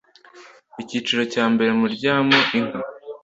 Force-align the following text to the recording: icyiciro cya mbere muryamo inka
icyiciro 0.81 1.21
cya 1.33 1.45
mbere 1.53 1.71
muryamo 1.81 2.37
inka 2.57 2.79